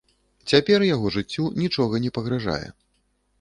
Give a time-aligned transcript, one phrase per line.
[0.53, 2.67] Цяпер яго жыццю нічога не пагражае.